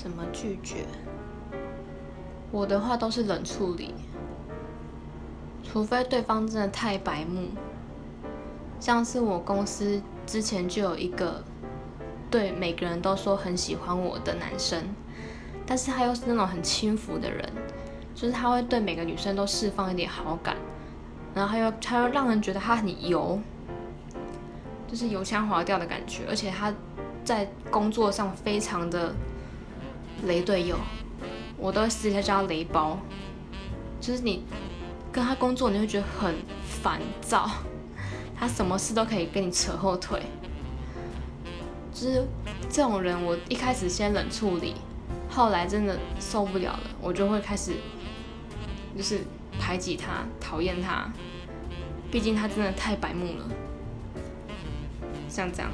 [0.00, 0.84] 怎么拒绝？
[2.52, 3.92] 我的话都是冷处理，
[5.64, 7.48] 除非对方真的太白目。
[8.78, 11.42] 像是我公司之前就有一个
[12.30, 14.80] 对每个人都说很喜欢我的男生，
[15.66, 17.44] 但是他又是那种很轻浮的人，
[18.14, 20.56] 就是他会对每个女生都释放一点好感，
[21.34, 23.40] 然后他又他又让人觉得他很油，
[24.86, 26.72] 就是油腔滑调的感觉，而且他
[27.24, 29.12] 在工作上非常的
[30.26, 30.76] 雷队友，
[31.56, 32.98] 我都私底下叫他雷包，
[34.00, 34.44] 就是你
[35.12, 37.48] 跟他工作你会觉得很烦躁。
[38.38, 40.22] 他什么事都可以跟你扯后腿，
[41.92, 42.24] 就是
[42.70, 44.74] 这种人，我一开始先冷处理，
[45.28, 47.72] 后来真的受不了了，我就会开始
[48.96, 49.20] 就是
[49.58, 51.10] 排挤他，讨厌他，
[52.12, 53.48] 毕竟他真的太白目了，
[55.28, 55.68] 像这样。